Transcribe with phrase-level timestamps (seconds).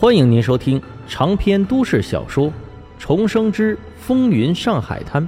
[0.00, 2.46] 欢迎您收听长篇都市小说
[2.98, 5.22] 《重生之风云上海滩》，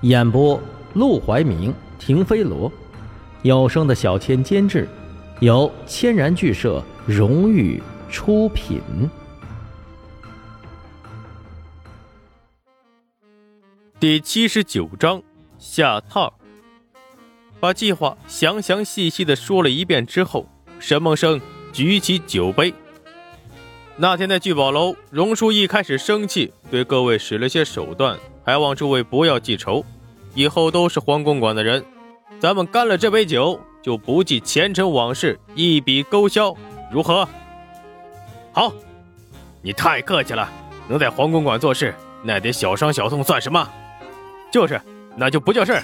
[0.00, 0.58] 演播：
[0.94, 2.72] 陆怀明、停飞罗，
[3.42, 4.88] 有声的小千监制，
[5.40, 8.80] 由千然剧社荣誉出品。
[13.98, 15.22] 第七十九章
[15.58, 16.32] 下套。
[17.60, 20.48] 把计划详详细细的说了一遍之后，
[20.78, 21.38] 沈梦生
[21.70, 22.72] 举起酒杯。
[24.02, 29.84] 那天在聚宝楼，荣叔一开始生气，对各位使了些手段，还望诸位不要记仇，
[30.34, 31.84] 以后都是黄公馆的人。
[32.38, 36.56] 咱们干了这杯酒，就不计前尘往事，一笔勾销，
[36.90, 37.28] 如何？
[38.52, 38.72] 好，
[39.60, 40.50] 你太客气了，
[40.88, 43.68] 能在黄公馆做事，那点小伤小痛算什么？
[44.50, 44.80] 就是，
[45.14, 45.82] 那就不叫事儿。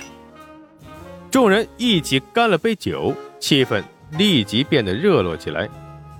[1.30, 5.68] 众人一起干了杯酒，气氛立即变得热络起来。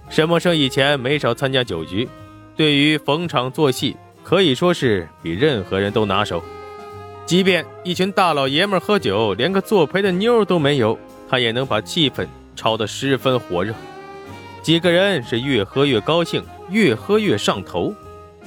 [0.09, 2.09] 沈梦生以前没少参加酒局，
[2.57, 6.43] 对于逢场作戏可以说是比任何人都拿手。
[7.27, 10.97] 即便一群大老爷们喝酒，连个作陪的妞都没有，
[11.29, 13.75] 他也能把气氛炒得十分火热。
[14.63, 17.93] 几个人是越喝越高兴，越喝越上头。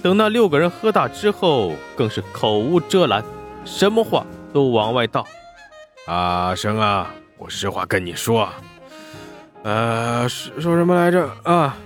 [0.01, 3.23] 等那六个人喝大之后，更是口无遮拦，
[3.65, 5.27] 什么话都往外倒。
[6.07, 8.49] 阿生啊，我实话跟你说。
[9.63, 11.77] 呃，说说什么来着啊？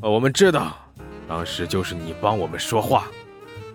[0.00, 0.76] 我们知道，
[1.26, 3.06] 当时就是你帮我们说话，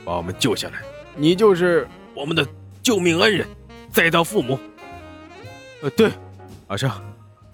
[0.05, 0.81] 把我们救下来，
[1.15, 2.47] 你就是我们的
[2.83, 3.47] 救命恩人，
[3.91, 4.57] 再到父母。
[5.81, 6.11] 呃，对，
[6.67, 6.89] 阿生，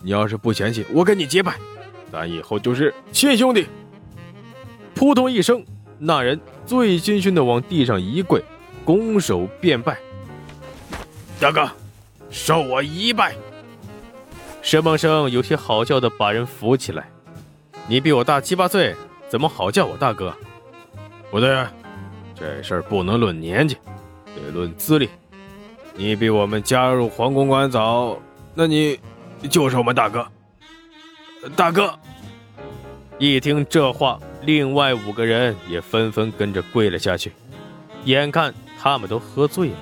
[0.01, 1.55] 你要是不嫌弃，我跟你结拜，
[2.11, 3.67] 咱以后就是亲兄弟。
[4.93, 5.63] 扑通一声，
[5.97, 8.43] 那人醉醺醺的往地上一跪，
[8.83, 9.97] 拱手便拜
[11.39, 11.69] ：“大哥，
[12.29, 13.33] 受我一拜。”
[14.67, 17.09] 沈梦生有些好笑的把人扶起来
[17.87, 18.93] ：“你比我大七八岁，
[19.29, 20.35] 怎么好叫我大哥？”
[21.31, 21.65] 不对，
[22.35, 23.77] 这事儿不能论年纪，
[24.35, 25.07] 得论资历。
[25.95, 28.19] 你比我们加入黄公馆早，
[28.53, 28.99] 那你
[29.49, 30.27] 就是我们大哥。
[31.55, 31.97] 大哥！
[33.17, 37.31] 一听这话，另外五个人也纷纷跟着跪了下去。
[38.03, 39.77] 眼看他们都喝醉了，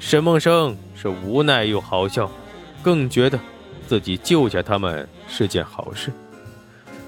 [0.00, 2.28] 沈梦生是无奈又好笑，
[2.82, 3.38] 更觉得。
[3.88, 6.12] 自己救下他们是件好事。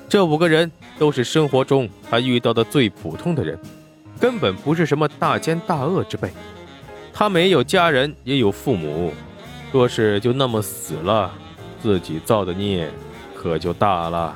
[0.09, 3.57] 这五个人都是生活中他遇到的最普通的人，
[4.19, 6.31] 根本不是什么大奸大恶之辈。
[7.13, 9.13] 他没有家人，也有父母，
[9.71, 11.31] 若是就那么死了，
[11.83, 12.91] 自己造的孽
[13.37, 14.35] 可就大了。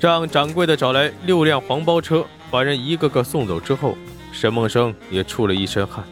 [0.00, 3.94] 让掌柜的找来六辆黄包车，把人一个个送走之后，
[4.32, 6.02] 沈梦生也出了一身汗。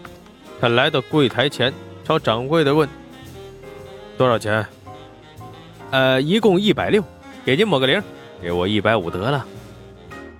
[0.61, 1.73] 他来到柜台前，
[2.05, 2.87] 朝掌柜的问。
[4.21, 4.67] 多少钱？
[5.91, 7.03] 呃，一共一百六，
[7.43, 8.03] 给您抹个零，
[8.43, 9.47] 给我一百五得了。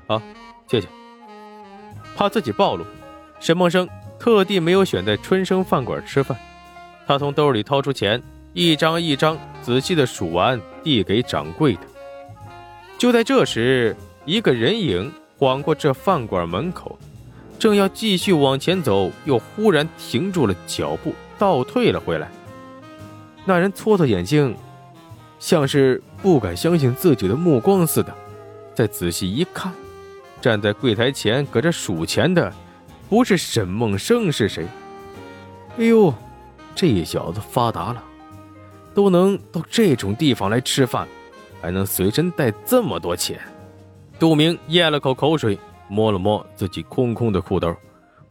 [0.07, 0.21] 好，
[0.69, 0.87] 谢谢。
[2.15, 2.85] 怕自己暴露，
[3.41, 3.89] 沈梦生
[4.19, 6.39] 特地没有选在春生饭馆吃饭。
[7.07, 11.81] 他从兜里掏出钱，一张一张仔细的数完，递给掌柜的。
[12.99, 13.97] 就在这时，
[14.27, 16.99] 一个人影晃过这饭馆门口，
[17.59, 22.31] 正要继续往前走，又忽然停住了脚步，倒退了回来。
[23.51, 24.55] 那人搓搓眼睛，
[25.41, 28.15] 像是不敢相信自己的目光似的。
[28.77, 29.73] 再仔细一看，
[30.41, 32.53] 站在柜台前搁这数钱的，
[33.09, 34.69] 不是沈梦生是谁？
[35.79, 36.15] 哎呦，
[36.77, 38.01] 这小子发达了，
[38.95, 41.09] 都能到这种地方来吃饭，
[41.61, 43.41] 还能随身带这么多钱。
[44.21, 47.75] 杜明咽了口口水，摸了摸自己空空的裤兜，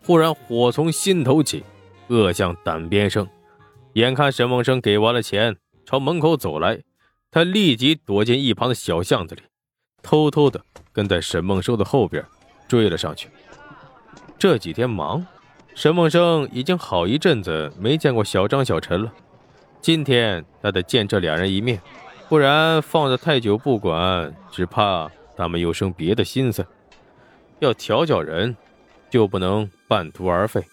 [0.05, 1.61] 忽然火从心头起，
[2.07, 3.27] 恶向胆边生。
[3.99, 6.79] 眼看沈梦生给完了钱，朝门口走来，
[7.29, 9.41] 他立即躲进一旁的小巷子里，
[10.01, 10.61] 偷偷的
[10.93, 12.25] 跟在沈梦生的后边
[12.65, 13.29] 追了上去。
[14.37, 15.25] 这几天忙，
[15.75, 19.11] 沈梦生已经好一阵子没见过小张、小陈了。
[19.81, 21.81] 今天他得见这两人一面，
[22.29, 26.65] 不然放着太久不管，只怕他们又生别的心思。
[27.59, 28.55] 要调教人，
[29.09, 30.63] 就不能半途而废。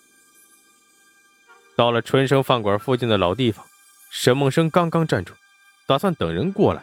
[1.76, 3.64] 到了春生饭馆附近的老地方，
[4.10, 5.34] 沈梦生刚刚站住，
[5.86, 6.82] 打算等人过来，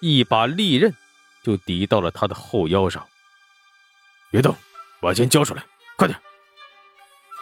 [0.00, 0.94] 一把利刃
[1.42, 3.06] 就抵到了他的后腰上。
[4.30, 4.56] 别动，
[5.00, 5.62] 把钱交出来，
[5.96, 6.18] 快点！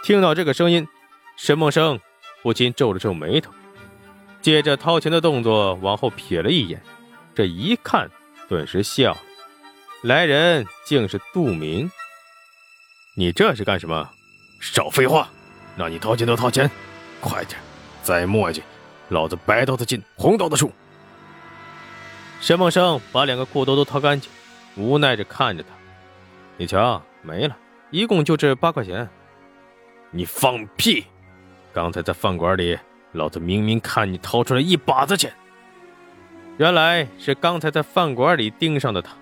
[0.03, 0.89] 听到这个声音，
[1.37, 2.01] 沈梦生
[2.43, 3.53] 不禁皱了皱眉头，
[4.43, 6.83] 借着掏钱的动作往后瞥了一眼，
[7.35, 8.11] 这一看，
[8.49, 9.21] 顿时笑了。
[10.03, 11.91] 来人竟是杜明。
[13.15, 14.11] 你这是干什么？
[14.61, 15.29] 少废话，
[15.79, 16.69] 让你掏钱就掏钱。
[17.21, 17.59] 快点，
[18.03, 18.61] 再磨叽，
[19.09, 20.71] 老子白刀子进红刀子出。
[22.41, 24.31] 沈梦生把两个裤兜都掏干净，
[24.77, 25.69] 无奈着看着他。
[26.57, 27.57] 你瞧，没了，
[27.91, 29.09] 一共就这八块钱。
[30.11, 31.05] 你放屁！
[31.73, 32.79] 刚才在饭馆里，
[33.13, 35.33] 老子明明看你掏出来一把子钱。
[36.57, 39.13] 原来是刚才在饭馆里盯上的他。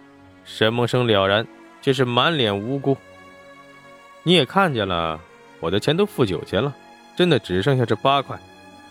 [0.45, 1.47] 沈梦生了然，
[1.83, 2.97] 却是满脸无辜。
[4.23, 5.21] 你也看见了，
[5.61, 6.75] 我的钱都付酒钱了，
[7.17, 8.39] 真的只剩下这八块，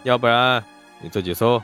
[0.03, 0.63] 要不然
[0.99, 1.61] 你自己搜。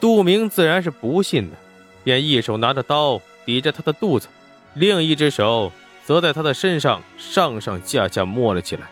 [0.00, 1.56] 杜明自然是不信的，
[2.04, 4.28] 便一手拿着刀抵着他的肚子，
[4.74, 5.72] 另一只手
[6.04, 8.86] 则在他的身上上上下下摸了起来。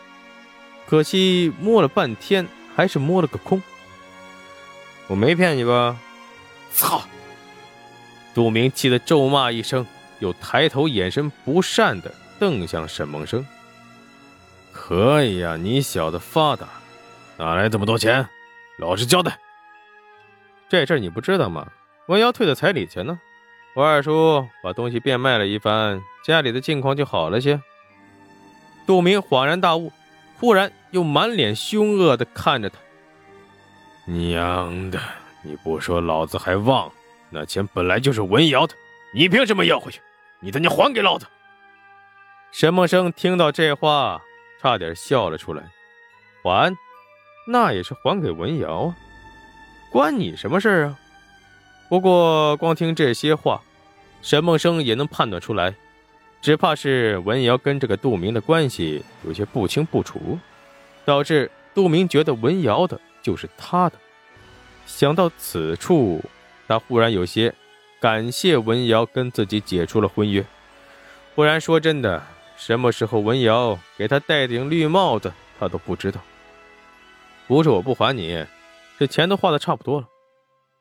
[0.87, 3.63] 可惜摸了半天，还是摸了个空。
[5.07, 5.97] 我没骗你吧？
[6.73, 7.03] 操！
[8.35, 9.87] 杜明气得咒骂一声，
[10.19, 13.47] 又抬头，眼神不善的瞪向沈梦生。
[14.75, 16.67] 可以呀，你小子发达，
[17.39, 18.29] 哪来这么多钱？
[18.79, 19.39] 老实交代。
[20.69, 21.67] 这事儿你不知道吗？
[22.09, 23.19] 文瑶退的彩礼钱呢？
[23.75, 27.61] 我二叔把东西变卖了一番，家里的境况就好了些。
[28.87, 29.93] 杜明恍然大悟。
[30.37, 32.77] 忽然又满脸凶恶的看着他，
[34.05, 35.01] 娘的！
[35.43, 36.93] 你不说老子还忘，
[37.31, 38.75] 那钱本来就是文瑶的，
[39.15, 40.01] 你凭什么要回去？
[40.41, 41.27] 你他娘还给老子！
[42.51, 44.21] 沈梦生听到这话，
[44.65, 45.63] 差点笑了出来。
[46.43, 46.75] 还？
[47.47, 48.97] 那也是还给文瑶啊，
[49.93, 50.99] 关你什么事啊？
[51.91, 53.61] 不过光听这些话，
[54.23, 55.75] 沈梦生也能判断出来。
[56.41, 60.39] 只怕是文瑶跟这个杜明的关系有些不清不楚，
[61.05, 63.99] 导致杜明觉得文瑶的就是他的。
[64.87, 66.25] 想到此处，
[66.67, 67.55] 他忽然有些
[68.01, 70.43] 感谢文瑶跟自己解除了婚约。
[71.35, 72.23] 不然说真的，
[72.57, 76.21] 什么时候文瑶给他戴顶绿帽子，他都不知道。
[77.47, 78.45] 不是我不还你，
[78.99, 80.09] 这钱都花的差不多了，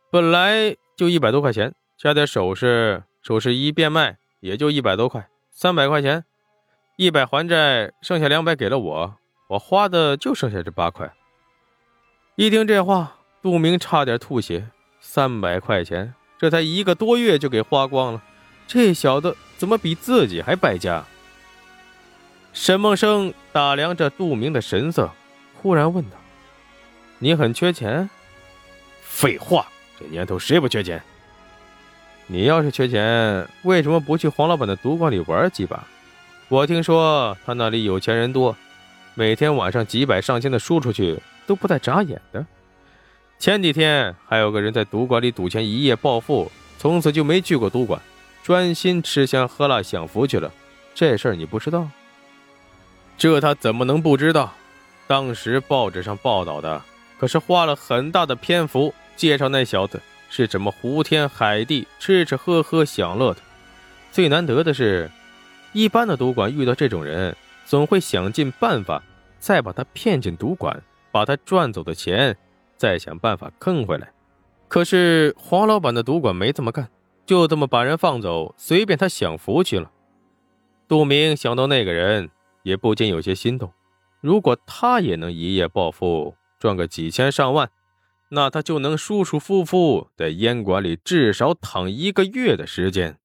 [0.10, 5.28] 本来就一百多块钱，加点首饰，首饰一变卖也就一百多块。
[5.52, 6.24] 三百块钱，
[6.98, 9.16] 一百还债，剩下两百给了我，
[9.50, 11.14] 我花的就剩下这八块。
[12.36, 14.70] 一听这话，杜明差点吐血。
[15.00, 18.24] 三百块钱，这才一个多月就给花光了，
[18.66, 21.06] 这小子怎么比自己还败家？
[22.54, 25.10] 沈梦生打量着杜明的神色，
[25.62, 26.18] 忽然问道
[27.18, 28.08] ：“你很缺钱
[29.02, 29.66] ？”“废话，
[30.00, 31.02] 这年头谁不缺钱？”
[32.28, 35.84] 你要是缺钱，为什么不去黄老板的赌馆里玩几把？
[36.48, 38.56] 我听说他那里有钱人多，
[39.16, 42.46] 每天晚上几百上千的输出去都不带眨眼的。
[43.40, 48.00] 前几天还有个人在赌馆里赌钱一夜暴富，从此就没去过赌馆，
[48.44, 50.52] 专心吃香喝辣享福去了。
[50.94, 51.90] 这事儿你不知道？
[53.24, 54.54] 这他怎么能不知道？
[55.08, 56.82] 当时报纸上报道的
[57.18, 60.02] 可是花了很大的篇幅介绍那小子。
[60.30, 63.40] 是怎么胡天海地吃吃喝喝享乐的？
[64.12, 65.10] 最难得的是，
[65.72, 67.34] 一般的赌馆遇到这种人，
[67.66, 69.02] 总会想尽办法
[69.40, 72.36] 再把他骗进赌馆，把他赚走的钱
[72.76, 74.12] 再想办法坑回来。
[74.68, 76.90] 可是黄老板的赌馆没这么干，
[77.26, 79.90] 就这么把人放走，随便他享福去了。
[80.90, 82.30] 杜明想到那个人，
[82.64, 83.72] 也不禁有些心动。
[84.20, 87.70] 如果他也能一夜暴富，赚个几千上万。
[88.30, 93.20] 那他就能舒舒服服在烟馆里至少躺一个月的时间。